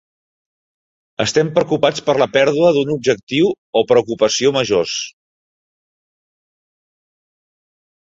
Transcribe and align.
Estem 1.25 1.49
preocupats 1.57 2.01
per 2.07 2.15
la 2.23 2.27
pèrdua 2.37 2.71
d'un 2.77 2.93
objectiu 2.93 3.51
o 3.81 3.83
preocupació 3.91 4.53
majors. 4.57 4.95